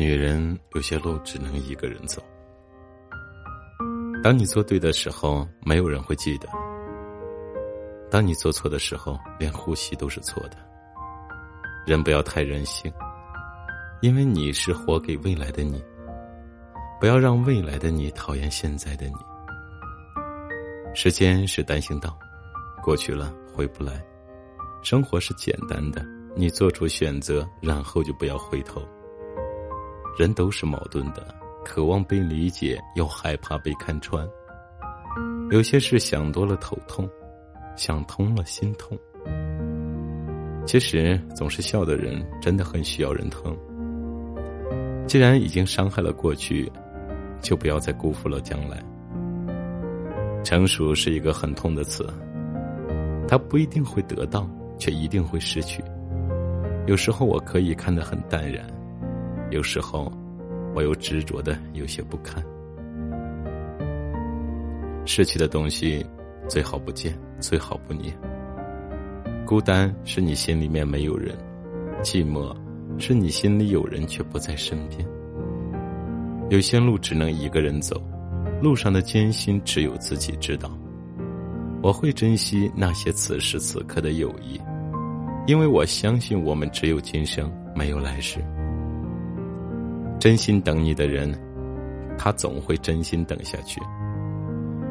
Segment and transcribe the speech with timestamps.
[0.00, 2.22] 女人有些路只能一个人走。
[4.24, 6.48] 当你做对的时候，没有人会记得；
[8.10, 10.56] 当你做错的时候，连呼吸都是错的。
[11.86, 12.90] 人不要太任性，
[14.00, 15.84] 因为你是活给未来的你。
[16.98, 19.16] 不要让未来的你讨厌现在的你。
[20.94, 22.18] 时间是单行道，
[22.82, 24.00] 过去了回不来；
[24.82, 26.02] 生活是简单的，
[26.34, 28.82] 你做出选择，然后就不要回头。
[30.20, 31.34] 人都是矛盾的，
[31.64, 34.28] 渴望被理解，又害怕被看穿。
[35.50, 37.08] 有些事想多了头痛，
[37.74, 38.98] 想通了心痛。
[40.66, 43.56] 其实总是笑的人，真的很需要人疼。
[45.06, 46.70] 既然已经伤害了过去，
[47.40, 48.78] 就不要再辜负了将来。
[50.44, 52.06] 成熟是一个很痛的词，
[53.26, 54.46] 它不一定会得到，
[54.76, 55.82] 却一定会失去。
[56.86, 58.66] 有时候我可以看得很淡然。
[59.50, 60.10] 有时候，
[60.74, 62.42] 我又执着的有些不堪。
[65.04, 66.06] 失去的东西，
[66.48, 68.16] 最好不见，最好不念。
[69.44, 71.36] 孤单是你心里面没有人，
[72.02, 72.54] 寂寞
[72.98, 75.04] 是你心里有人却不在身边。
[76.48, 78.00] 有些路只能一个人走，
[78.62, 80.70] 路上的艰辛只有自己知道。
[81.82, 84.60] 我会珍惜那些此时此刻的友谊，
[85.46, 88.38] 因为我相信我们只有今生，没有来世。
[90.20, 91.34] 真心等你的人，
[92.18, 93.80] 他总会真心等下去；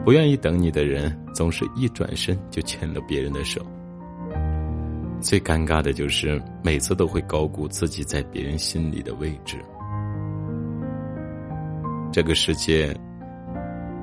[0.03, 3.61] 不愿意等你的人，总是一转身就牵了别人的手。
[5.21, 9.57] 最尴尬的就是每次都会高估自己在别人心里的位置。
[12.11, 12.91] 这个世界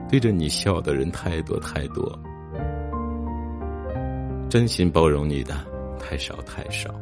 [0.08, 2.16] 对着你笑的人太多太多，
[4.48, 5.56] 真心包容你的
[5.98, 6.94] 太少太少。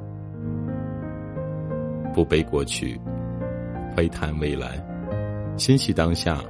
[2.14, 2.98] 不背过去。
[3.94, 4.82] 悲叹未来，
[5.56, 6.40] 欣喜当下，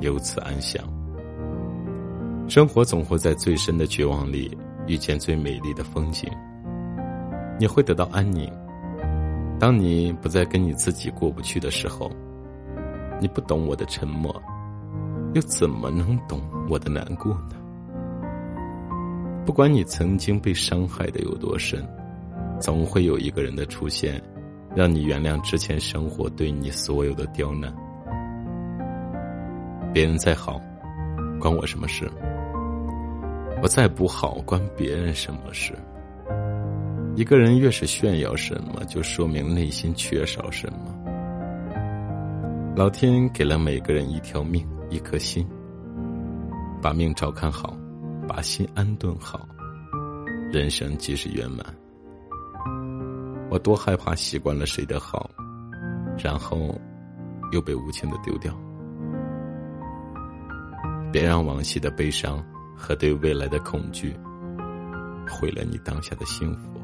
[0.00, 0.82] 由此安详。
[2.48, 4.56] 生活总会在最深的绝望里
[4.86, 6.30] 遇见最美丽的风景。
[7.58, 8.50] 你会得到安宁。
[9.58, 12.10] 当你不再跟你自己过不去的时候，
[13.20, 14.34] 你不懂我的沉默，
[15.34, 17.56] 又怎么能懂我的难过呢？
[19.46, 21.86] 不管你曾经被伤害的有多深，
[22.60, 24.22] 总会有一个人的出现。
[24.74, 27.72] 让你原谅之前生活对你所有的刁难。
[29.92, 30.60] 别人再好，
[31.40, 32.10] 关我什么事？
[33.62, 35.72] 我再不好，关别人什么事？
[37.14, 40.92] 一个人越是炫耀什么，就说明内心缺少什么。
[42.76, 45.46] 老天给了每个人一条命，一颗心。
[46.82, 47.74] 把命照看好，
[48.26, 49.48] 把心安顿好，
[50.52, 51.64] 人生即是圆满。
[53.54, 55.30] 我多害怕习惯了谁的好，
[56.18, 56.76] 然后
[57.52, 58.52] 又被无情的丢掉。
[61.12, 62.44] 别让往昔的悲伤
[62.76, 64.12] 和对未来的恐惧
[65.30, 66.83] 毁了你当下的幸福。